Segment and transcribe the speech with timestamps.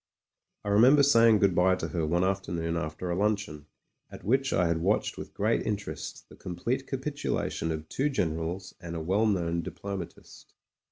[0.65, 3.67] I remember saying good bye to her one afternoon after a luncheon,
[4.11, 8.95] at which I had watched with great interest the complete capitulation of two generals and
[8.95, 10.53] a well known diplomatist.